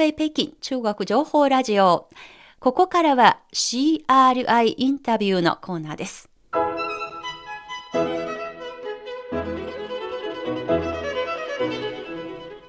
[0.00, 2.08] ウェイ北京中国情報ラジオ。
[2.58, 6.30] ここからは CRI インタビューのコーナーです。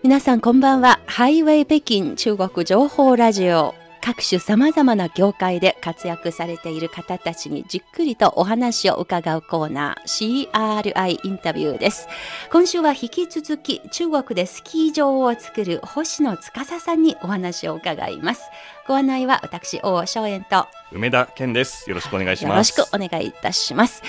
[0.04, 1.00] 皆さんこんばんは。
[1.06, 3.81] ハイウェイ北京中国情報ラジオ。
[4.04, 12.08] 各種様々な業界で活躍されている方たちにじっくりとお話を伺うコーナー CRI インタビューです。
[12.52, 18.42] 今週は引き続き中国でスキー場を作る星野司さんにお話を伺います。
[18.88, 21.88] ご案内は私、大正円と梅田健です。
[21.88, 22.78] よろしくお願いします。
[22.80, 24.02] よろしくお願いいたします。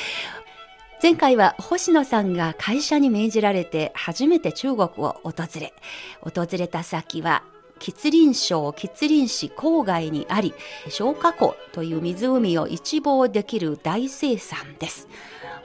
[1.02, 5.74] 前回は星野さんが会社に命じられて初めて中国を訪れ、
[6.22, 7.42] 訪れた先は
[7.82, 10.54] 吉林省吉林市郊外にあり、
[10.88, 15.08] 消火湖という湖を一望できる大生産です。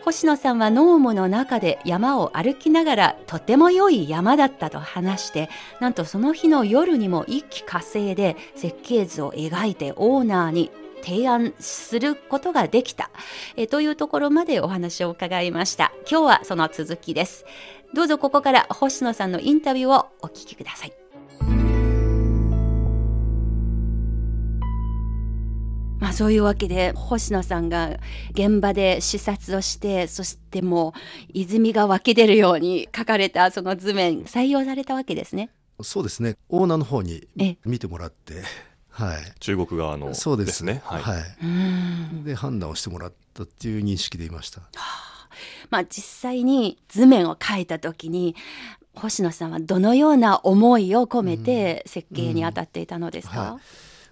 [0.03, 5.47] 星野さんはノームの中で山を歩きながらとても良い山だったと話して、
[5.79, 10.71] なんとその日の夜にも一気火星で設計図を描いてオーナーに
[11.03, 13.11] 提案することができた、
[13.57, 15.93] えというところまでお話を伺いました。
[16.09, 17.45] 今日はその続きです。
[17.93, 21.06] どうぞここから星野さんのインタビューをお聞きください。
[25.99, 27.97] まあそういうわけで星野さんが
[28.31, 30.99] 現場で視察をしてそしてもう
[31.33, 35.49] 泉が湧き出るように書かれたその図面採用されたわけですね。
[35.81, 37.27] そうですねオーナーの方に
[37.65, 38.43] 見てもらって
[38.89, 40.81] はい、中国側のそうですね。
[40.83, 41.03] はい。
[41.03, 44.61] はい、で判断をしてもらったっていう認識でいました。
[44.61, 45.29] はあ、
[45.69, 48.35] まあ実際に図面を描いた時に
[48.95, 53.39] 星野さんはどのような思いを込めて設計に当たっていたのですか？
[53.39, 53.59] うんうんは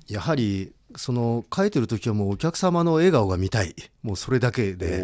[0.08, 3.76] い、やはりその描いてる時はもうお客様の笑顔が見たい。
[4.04, 5.04] もうそれだけで。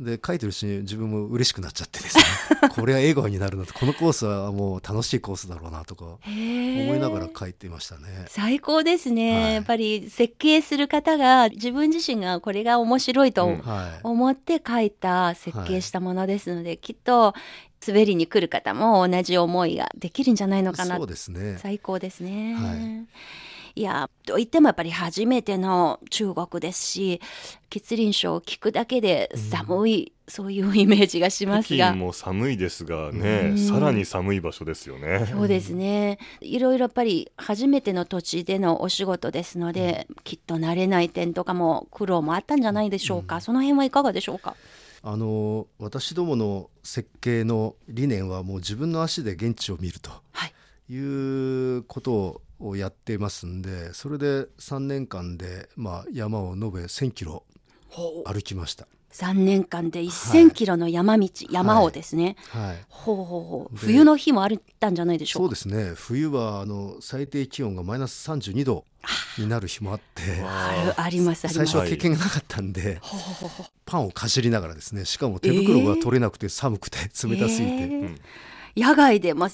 [0.00, 2.24] で書いてるし自分も嬉しくなっちゃってですね。
[2.74, 3.72] これは笑顔になるなと。
[3.72, 8.24] このコースはもう楽しいコースだろうなとか思いながら書いていましたね。
[8.28, 13.48] 最高ですね、はい、やっぱり設計する方が自分自身がこれが面白いと
[14.02, 17.34] 思って書いた設計したものですので、はい、きっと
[17.86, 20.96] 滑りに来る方も同じ思いができるんじゃないのかな。
[20.96, 21.58] そうですね。
[21.60, 23.06] 最高ですね、はい
[23.74, 27.20] いやといってもやっぱり初めての中国ですし
[27.70, 31.94] 吉林省を聞くだけで寒い、うん、そういうイメージがしますが。
[31.94, 35.26] も寒いですがね、うん、さらに寒い場所ですよね。
[35.30, 36.18] そうですね。
[36.40, 44.54] いろいろやっぱり初めての土地でのお仕事ですので、うん、きっと慣れない点とかも苦労もあったんじゃないでしょうか、その辺はいかがでしょうか？
[45.04, 50.52] あの私どもの設計の理念はもう自分の足で現地を見ると、はい、
[50.92, 57.44] いうことををやってますんでそれで3年間で、まあ、山を延べ1,000キロ
[58.24, 58.86] 歩きました。
[59.12, 62.66] 3年間で1,000キロの山道、はい、山をですね、はい。
[62.68, 63.76] はい、ほうほうほう。
[63.76, 64.50] 冬の日もあっ
[64.80, 65.54] たんじゃないでしょうか？
[65.54, 65.92] そうですね。
[65.94, 68.86] 冬はあの最低気温がマイナス32度
[69.36, 73.00] になる日もあってああります最初は経験がなかったんで、
[73.84, 78.18] パンをかじりながらですねしかも手袋が取れなくて寒くて冷たすぎて、えー、
[78.76, 79.52] 野外で、まはい、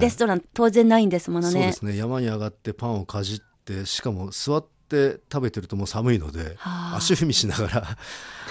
[0.00, 1.52] レストラン当然ないんですものね。
[1.52, 1.96] そうですね。
[1.96, 6.56] 山に上がってパンをかじってしかも座って食べてるともう寒いので、
[6.94, 7.98] 足踏みしながら。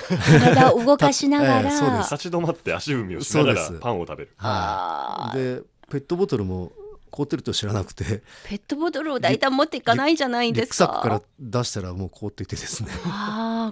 [0.10, 4.32] 体を動かしながら、 えー、立ち止まって足踏みをしながらパンを食べる。
[4.38, 6.72] はい、でペットボトルも
[7.14, 8.24] 凍ってると知らなくて。
[8.46, 10.86] ペットボトルを大体持っていかないじゃないですか。
[10.86, 12.90] リュックサックから出したらもう凍っていてですね。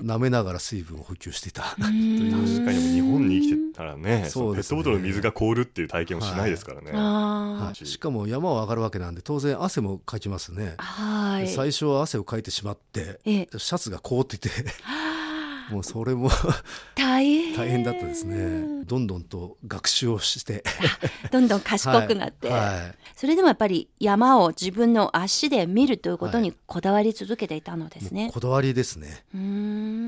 [0.03, 1.63] 舐めながら水分を補給していた。
[1.63, 4.25] 確かに日本に生きてたらね。
[4.29, 7.65] そう、ね、ペットボトルの水が凍るっていう体験をしないですからね、はい。
[7.65, 10.75] はい、しかも山を上がるわけなんで当然汗もかきますね。
[10.77, 11.47] はい。
[11.47, 14.49] 最初は汗をかいてしまってシャツが凍ってて
[15.71, 16.29] もうそれも
[16.95, 17.55] 大変。
[17.55, 18.83] 大変だったですね。
[18.85, 20.63] どんどんと学習をして。
[21.31, 22.59] どんどん賢くなって、はい。
[22.59, 29.23] はい、それでもやっぱり山を自分の足で見るということにこだわり続けていたのですね、はい、こだわりですね。
[29.33, 30.00] うん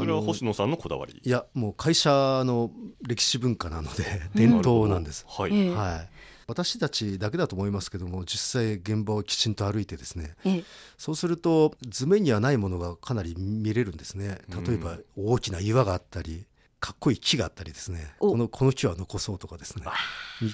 [0.00, 1.20] それは星野さんのこだわり？
[1.22, 2.70] いやもう会社の
[3.06, 6.10] 歴史文化なので 伝統なんです、はい、はい。
[6.46, 10.64] 私たちだけだと思いますけども実際現場をきちんと歩いてですね、ええ、
[10.98, 14.40] そうすると図面にはないものがかなり見れるんですね。
[14.66, 16.46] 例えば大きな岩があったり
[16.80, 18.14] かっこいい木があったりですね。
[18.18, 19.84] このこの木は残そうとかですね。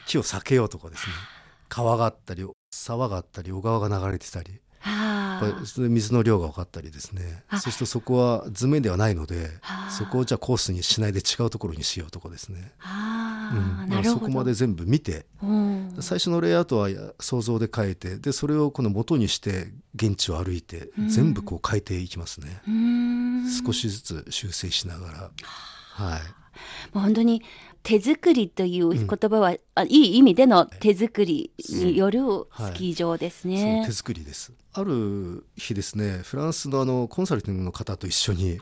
[0.06, 1.12] 木を避けようとかですね。
[1.68, 4.60] 川があったり沢があったり小川が流れてたり
[5.76, 7.42] 水の量が分かったりですね。
[7.50, 9.50] そうするとそこは図面ではないので
[9.90, 12.72] そこをじゃあコースにしないで違うところにしようとかですね、
[13.90, 16.88] うん、そこまで全部見て、うん、最初のレイアウトは
[17.20, 22.62] 想像で変えてでそれをこの元にして現地を歩いて全部こう変えていきますね、
[23.64, 25.30] 少しずつ修正しながら。
[25.96, 26.20] はい、
[26.92, 27.42] もう本当に
[27.86, 32.18] 手作りという言葉は、うん、あいい意味での手作りによる
[32.58, 33.78] スキー場ですね。
[33.78, 34.52] はい、手作りです。
[34.72, 38.58] ある日ですね、フランスのあのコンサルティングの方と一緒に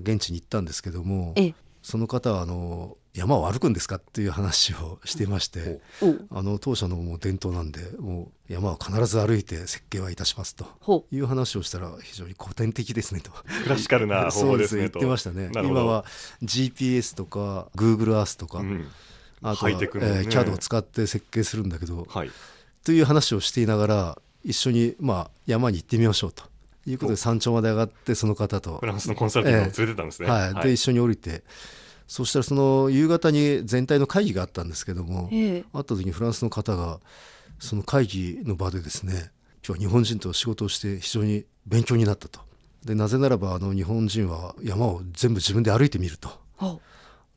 [0.00, 5.80] 現地に行ったんですけども、はい、その方はあの山を歩くんですかっていう話をしていまして、
[6.30, 11.04] あの当社のもう伝統なんでもう山は必ず歩いて設計はいたしますと。
[11.10, 13.32] いう話をしたら非常に古典的ですねと。
[13.64, 15.50] クラシカルな 方法ですね言ってましたね。
[15.52, 16.04] 今は
[16.42, 18.86] GPS とか Google Earth とか、うん、
[19.42, 19.78] あとは、ね。
[19.80, 22.30] えー、CAD を使って設計するんだけど、はい、
[22.84, 26.44] という話をしていながら一緒に、まあ、山に行ってみましょうと
[26.86, 28.78] いうことで山頂まで上がってその方と。
[28.78, 31.42] フランスのコンサルティングを連れてたんですね、えー、はい、で一緒に降りて。
[32.10, 36.98] そしたらその夕方に全体の会議があったんですけども、ええ、会った時にフランスの方が
[37.60, 39.30] その会議の場でですね
[39.64, 42.40] 今日は日本人と仕事をして非常に勉強になったと。
[42.84, 46.30] でなぜならばあの日本人は山を全部自分で歩いてみると。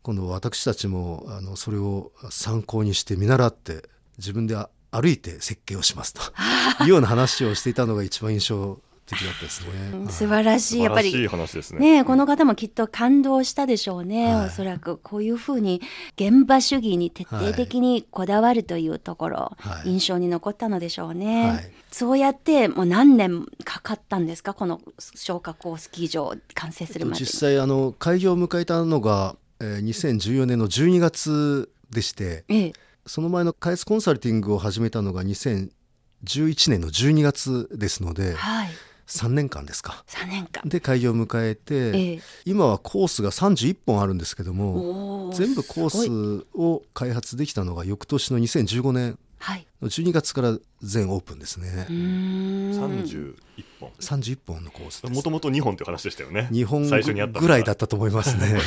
[0.01, 3.87] 今度私たちもあのそれを参考にして見習って
[4.17, 4.55] 自分で
[4.89, 6.21] 歩いて設計をしますと。
[6.83, 10.07] いうような話をしていたのが一番印象的だったですね。
[10.09, 11.27] 素晴らしい、やっぱり。
[11.27, 11.97] 話ですね。
[11.97, 14.33] ねこの方もきっと感動したでしょうね。
[14.33, 15.81] はい、おそらくこういうふうに
[16.15, 21.49] 現場主義に徹底的にこだわるというところ、はい、印象に残ったのでしょうね。
[21.49, 32.73] はい、そうやってもう何年かかったんですか、この消火口スキー場完成するまで実際あの開業を迎えたのが、えー、2014年の12月でして、ええ、
[33.05, 35.69] その前の開発コンサルティングを始めたのが2011
[36.71, 38.33] 年の12月ですので。
[38.35, 38.69] はい
[39.07, 40.03] 3年間ですか。
[40.07, 40.67] 3年間。
[40.67, 49.19] で開業を迎えて、ええ、今はコースが31本あるんですけども全部コースを開発できたのが翌年の2015年
[49.81, 51.85] の12月から全オープンですね。
[51.89, 53.35] 31
[53.79, 53.91] 本。
[53.99, 56.47] 31本のコースもともと2本という話でしたよね。
[56.51, 58.59] 2本ぐらいだったと思いますね。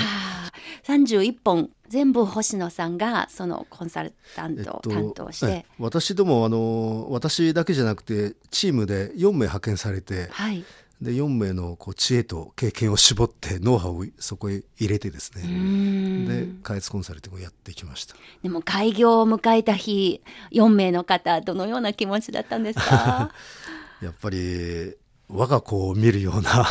[0.84, 10.64] 31本全部星野さんがそのコンサルタントを担当して、えっと、私どもあの私だけじゃなくてチームで4名派遣されて、はい、
[11.00, 18.16] で4名のこう知恵と経験を絞ってノウハウをそこへ入れてですねで開発コンサルティングをやってきました。
[18.42, 23.32] でも開業を迎えた日4名の方どのような気持ちだったんですか？
[24.02, 24.94] やっぱり
[25.28, 26.66] 我が子を見るような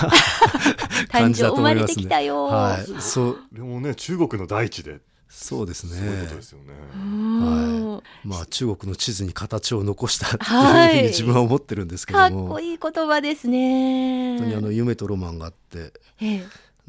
[1.12, 2.08] 感じだと思いますね。
[2.08, 5.00] はい、そうでもね中国の大地で
[5.36, 5.98] そうですね。
[5.98, 6.74] そういうことですよね。
[6.74, 8.28] はい。
[8.28, 12.26] まあ中国の地図に形を残したっていうふうに自分は思ってるんですけども。
[12.26, 14.38] かっこいい言葉ですね。
[14.38, 15.92] 本当にあの夢とロマンがあって、
[16.22, 16.36] え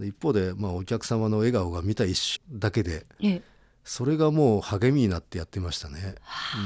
[0.01, 3.43] え、一方でまあお客様の笑顔が見た一瞬だけで、ええ、
[3.85, 6.15] それがもう励みになってやってましたね。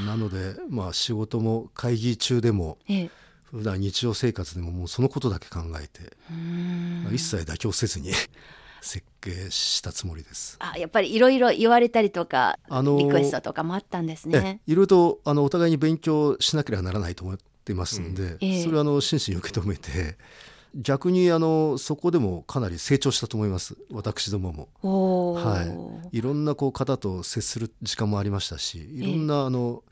[0.06, 2.76] なのでまあ仕事も会議中でも。
[2.88, 3.10] ええ
[3.50, 6.12] 普段日常生活でももうそのことだけ考えて
[7.12, 8.12] 一切妥協せずに
[8.82, 10.56] 設計したつもりです。
[10.58, 14.62] あやっぱりいろいろ言われたりとか、あのリクエストとかもあったんですね。
[14.66, 18.38] いろいろとあのお互いに勉強しなければならないと思ってますので、うん。
[18.40, 20.16] えー、それはあの真摯に受け止めて。
[20.74, 23.76] 逆にあのそこでもかなり成長したと思います。
[23.90, 25.64] 私どもも、は
[26.12, 29.82] い、いろんなこう方と接する時間もありましたしいろんなあの、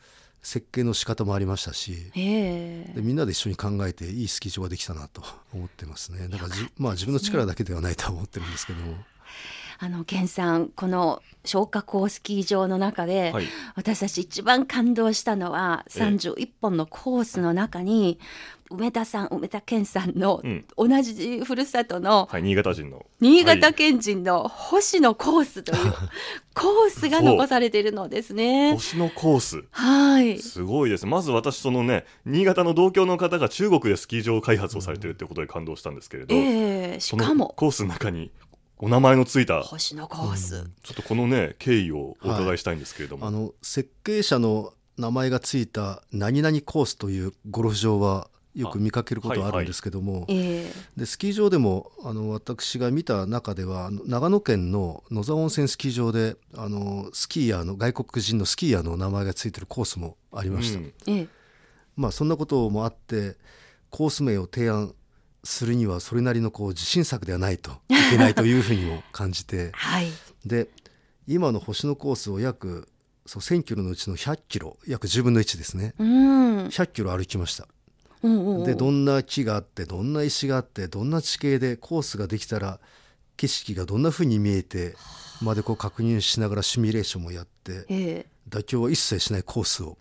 [0.42, 6.28] 設計の仕方もありましたし、でみんなで一緒に考えていいスキー場ができたなと思ってますね。
[6.28, 8.96] だからじ、まあ、自分の力だけではないと思ってるんですけども。
[9.80, 13.46] あの健さんこの消火口スキー場の中で、はい、
[13.76, 18.18] 私たち一番感動したのは31本のコースの中に、
[18.70, 20.42] 梅田さん梅田健さんの
[20.76, 23.06] 同じふるさとの、はい、新潟人の。
[23.20, 25.94] 新潟県人の星野コースという
[26.54, 28.74] コースが残されているのですね。
[28.74, 29.64] 星野コース。
[29.70, 30.38] はい。
[30.38, 31.06] すごいです。
[31.06, 37.54] まず私そのね新潟の同郷の方が中国でスキー場開発をされているということで感動したんですけれど、えー、しかも。
[37.56, 38.30] コースの中に
[38.78, 39.62] お名前のついた。
[39.62, 50.66] 星のコース、うん、ちょっとこのね経緯をお伺いしたいんですけれども、はい、あの設計者の名前がついた何々コースというゴルフ場はよく見かけることあるんですけども、はいはい、
[50.96, 60.80] でスキー場でもあの私が見た中では長野県の野沢温泉スキー場であのスキーヤーの外国人のスキーヤーの名前がついてるコースもありました、
[61.12, 61.28] うん、
[61.96, 63.36] まあそんなこともあって
[63.90, 64.92] コース名を提案
[65.44, 70.10] するにはそれなりのこう自信作ではないといけないというふうにも感じて、 はい、
[70.44, 70.68] で
[71.26, 72.88] 今の星のコースを約
[73.26, 77.68] そう1000キロのうちの100キロ約10分の1ですね、うん、100キロ歩きました。
[78.64, 82.80] でどんな木があってどんな石があってどんな地形でコースができたら
[83.36, 84.96] 景色がどんなふうに見えて
[85.40, 89.98] までこう確認しながらシミュレーションもやって、えー、妥協は一切しないコースを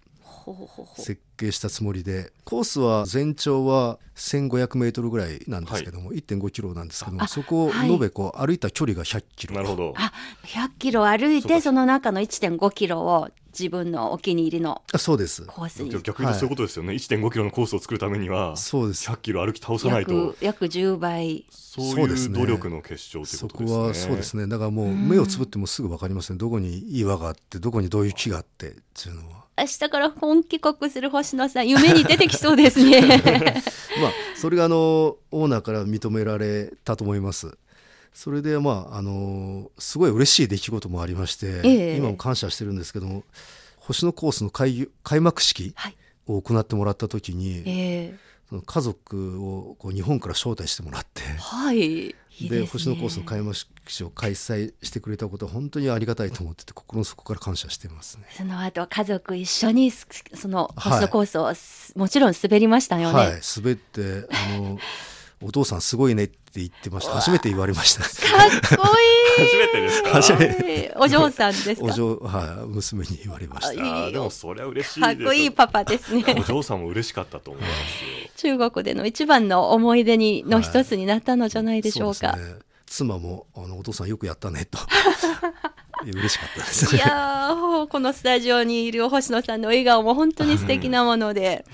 [0.96, 2.32] 設計したつもりで。
[2.44, 9.56] コースは全長は1500メートルぐらいなんですけども、はい、1.5キロなんですけどもそこを延べこう歩いた距離が100キロ。
[9.56, 9.94] なるほど。
[9.98, 10.12] あ
[10.46, 15.46] 100キロ歩いてその中の1.5キロを自分のお気に入りのあそうです。
[15.46, 15.90] コースに。
[16.02, 19.10] 逆にそういうことですよね、はい、1.5キロのコースを作るためにはそうです。
[19.10, 20.36] 100キロ歩き倒さないと。
[20.42, 21.46] 約10倍。
[21.52, 23.68] そういう努力の結晶ということですね。
[23.68, 24.48] そこはそうですね。
[24.48, 29.46] だからもう目をつぶってもすぐ分かりますねどこに岩があってどこにどういう木があってっていうのは。
[29.60, 33.02] 明日から本帰国する星野さん夢に出てきそうですね。
[34.02, 37.58] まあそれがあのオーナーから認められたと思います
[38.18, 43.24] それでまああのすごい嬉しい出来事もありまして、えー、今も感謝してるんですけども
[43.78, 45.76] 星野コースの開開幕式
[46.26, 48.18] を行ってもらった時に、えー、
[48.50, 52.16] その家族をこう日本から招待してもらって、はい、
[52.50, 58.24] で、ね、星野コースの開幕式を開催してくれたことは本当にありがたいと思ってて心の底から感謝してますね。
[58.36, 61.56] その後家族一緒にその星野コースを、はい、
[61.96, 63.16] もちろん滑りましたよね。
[63.16, 64.80] はい、滑ってあの
[65.42, 67.12] お父さんすごいねって言ってました。
[67.14, 68.02] 初めて言われました。
[68.02, 68.86] かっこ
[69.40, 69.48] いい。
[69.48, 70.10] 初めてですか？
[70.10, 70.94] 初めて。
[70.98, 74.06] お嬢さんですお嬢、はい、娘に言われました。
[74.06, 76.24] あでもそれは嬉しいかっこいいパパですね。
[76.40, 77.74] お嬢さんも嬉しかったと思います
[78.38, 82.30] 中国での一番の思い出にの一つになったのじゃないでしょうか。
[82.30, 82.54] はい、うね、
[82.88, 84.80] 妻もあのお父さんよくやったねと。
[86.04, 87.56] 嬉しかったです、いや
[87.90, 91.66] このスタジオにいる星野さんの笑顔も本当に素敵なもので、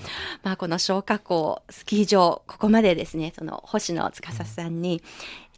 [0.42, 5.02] まあこの消火口スキー場ここまでですねその星野司さんに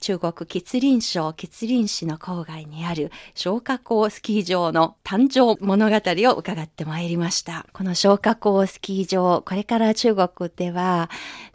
[0.00, 5.96] 中国吉林省吉林市の郊外にある消火口スキー場の誕生物語
[6.30, 7.66] を伺ってまいりました。
[7.72, 11.10] この消火口スキー場、これから中国では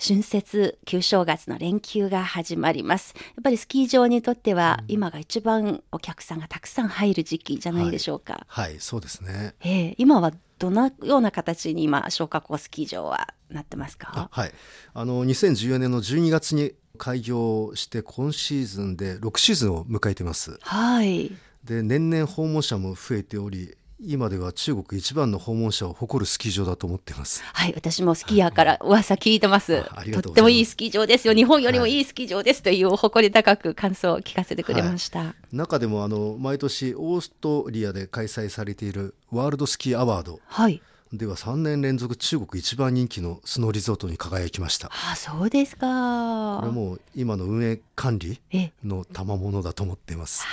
[0.05, 3.13] 春節旧正月の連休が始まります。
[3.17, 8.45] やっぱりスキー場にとっては今が一番お客さんがたくさん入る時期じゃないでしょうか。
[8.47, 9.55] はい、はい、そうですね。
[9.61, 14.29] えー、今はどのような形に今消火口スキー場はなってますか？
[14.31, 14.51] はい、
[14.93, 20.57] あの2014年の12月に開業して今シーズンで6シーズンを迎えてます。
[20.61, 21.31] はい。
[21.63, 27.43] で年々訪問者も増えており今では中国一番の訪問者を誇るスキー場だと思っています。
[27.43, 29.83] はい、私もスキーヤーから噂聞いてます。
[30.23, 31.35] とってもいいスキー場ですよ。
[31.35, 35.19] 日本よりもいいスキー場ですという誇り高く感想を聞かせてくれました。
[35.19, 40.39] はい、中でもあの毎年オーストリアで開催されているワールドスキーアワード。
[40.47, 40.81] はい。
[41.13, 44.89] では3年連続中国一番人気のスノーリゾートに輝きました。
[45.11, 46.59] あそうですか。
[46.61, 48.39] これも今の運営管理
[48.85, 50.45] の賜物だと思っています。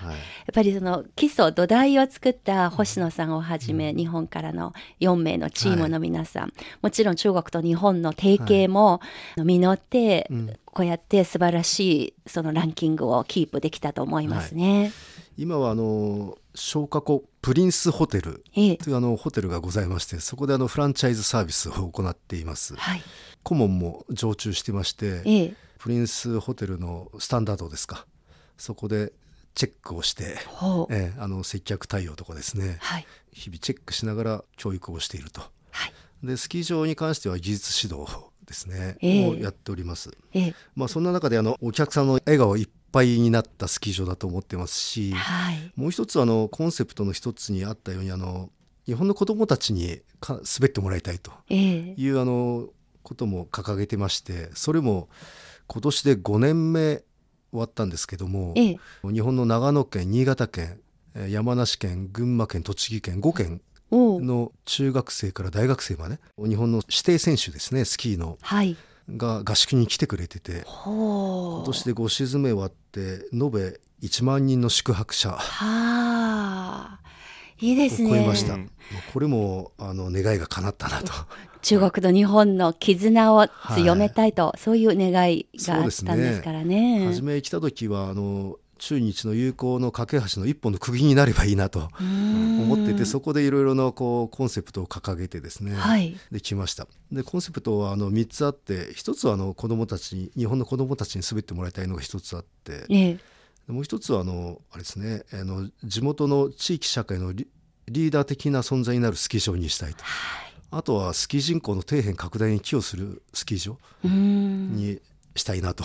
[0.00, 0.18] はい、やっ
[0.52, 6.52] ぱりその基礎土台を作った星野さんをはじめ、うん、日本からの4名のチームの皆さん、はい、
[6.82, 9.00] もちろん中国と日本の提携も
[9.36, 14.92] 実って、はい、こうやって素晴らしいそのランキングをキープできたと思いますね。
[15.38, 23.02] 今はあの消火湖プリンスホテルというあのホテルがございましてそこであのフランチャイズサービスを行っています、はい、
[23.42, 28.06] 顧問も常駐してまして、プリンスホテルのスタンダードですか。
[28.56, 29.12] そこで
[29.54, 30.36] チェックをして、
[30.90, 38.08] えー、あの接客対応とかですね、はい、日々チェックしながら教育をしていると、はい、でスキー場に関しては技術指導
[38.46, 48.50] ですね、えー、をやっております、えー、まあ、そんな中であのお客さんの笑顔いっぱいになったスキー場だと思ってますし、はい、もう一つあのコンセプトの一つにあったようにあの
[48.86, 52.68] 日本の子どもたちにか滑ってもらいたいという、あの
[53.02, 55.08] ことも掲げてましてそれも
[55.66, 56.96] 今年で5年目
[57.50, 60.80] 終わったんですけども、ええ、日本の長野県新潟県
[61.14, 68.76] 山梨県群馬県栃木県5県の中学生から大学生まで日本の指定選手ですねスキーの、はい、
[69.16, 75.38] が合宿に来てくれてて今年で5シーズン目終わって延べ1万人の宿泊者。
[77.60, 78.10] いいですね。
[78.10, 78.56] 超えました、
[79.12, 81.12] これもあの願いが叶ったなと。
[81.62, 87.00] 中国と日本の絆を強めたいと、はい、そういう願いがあったんですからね。
[87.00, 87.06] ね。
[87.06, 96.86] 初め来た時はあの中日の友好の架け橋の一本の釘になればいいなと思っててそこでいろいろなこうコンセプトを掲げてですね、はい、できました。
[97.12, 103.18] でコンセプトはあの3つあって1つはあの子どもたちに日本の子どもたちに滑ってもらいたいのが1つあって、え
[103.68, 110.04] え、もう1つはあのあれですねあの地元の地域社会のリーダー的な存在になるスキー場にしたいと。
[110.04, 110.48] はい。
[110.70, 115.00] あとはスキー人口の底辺拡大に寄与するスキー場に
[115.34, 115.84] したいなと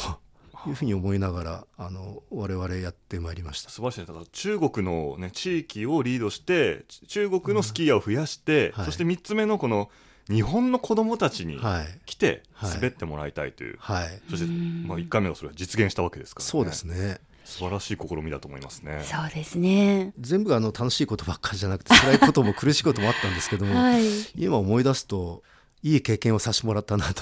[0.67, 3.69] いうふうに思いながらあの我々やってまいりました。
[3.69, 4.05] 素晴らしい。
[4.05, 9.89] だから中国の、ね、地域をリードして中国のスキーヤーを増やして、うんはい、そして3つ目のこの
[10.29, 11.59] 日本の子どもたちに
[12.05, 17.19] 来て滑ってもらいたいという、はい、はい、そして、まあ、1回目はそれは実現したわけですから、ね、そうですね。
[17.45, 19.01] 素晴らしい試みだと思いますね。
[19.03, 20.13] そうですね。
[20.17, 24.03] 全部あの楽しいことばっかりじゃなくて辛いことも苦しいこともあったんですけども、 はい、
[24.37, 25.43] 今思い出すと
[25.81, 27.21] いい経験をさせてもらったなと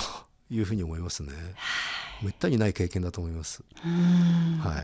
[0.52, 1.32] いうふうに思いますね。
[2.22, 3.64] めったにない経験だと思います。
[3.82, 4.84] は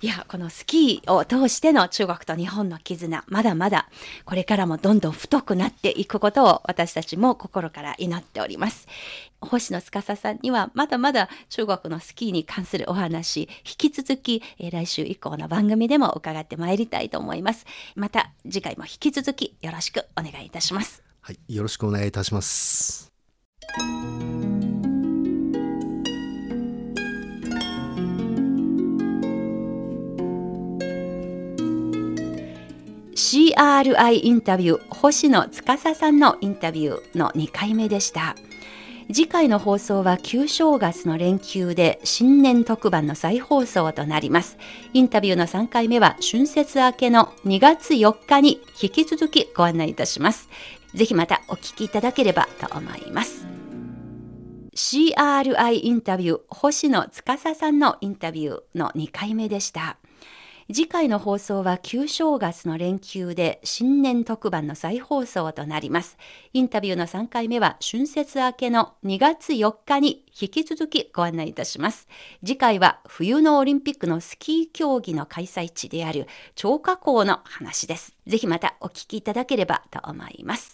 [0.00, 0.06] い。
[0.06, 3.88] いや、このスキーを通しての中国と日本の絆、まだまだ
[4.24, 8.86] これからもどんどん太くなっていくことを私たちも心から祈っております。
[9.40, 17.66] 星野司さんにはまだまだ中国のスキーに関するお話、引き続き、えー、来週以降の番組でも伺ってまいりたいと思います。
[17.94, 21.02] また次回も引き続きよろしくお願いいたします。
[21.20, 23.10] はい、よろしくお願いいたします。
[33.34, 38.36] CRI インタビュー星野司さんのインタビューの2回目でした。
[39.12, 44.56] 次回の放送は旧正月の連休で新年特番の再放送となります。
[44.92, 50.48] インタビューの3回目は春節明けの2月4日に引き続きご案内いたします。
[50.94, 53.48] ぜひまたお聞きいただければと思います。
[54.76, 59.98] CRI インタビュー星野司さんのインタビューの2回目でした。
[60.72, 66.16] 次回の放送は旧正月の連休で新年特番の再放送となります。
[66.54, 72.08] インタビューの3回目は春節明けの2月4日に引き続きご案内いたします。
[72.42, 78.14] 次回は冬のオリンピックのスキー競技の開催地である張家口の話です。
[78.26, 80.72] ぜひまたお聞きいただければと思います。